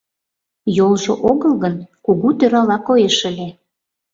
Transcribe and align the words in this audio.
Йолжо 0.77 1.13
огыл 1.29 1.53
гын, 1.63 1.75
кугу 2.05 2.29
тӧрала 2.39 2.77
коеш 2.87 3.17
ыле. 3.29 3.49